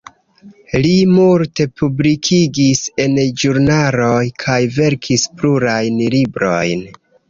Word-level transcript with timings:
Li 0.85 0.93
multe 1.17 1.67
publikigis 1.83 2.83
en 3.07 3.23
ĵurnaloj, 3.45 4.19
kaj 4.49 4.61
verkis 4.83 5.31
plurajn 5.39 6.07
librojn. 6.21 6.89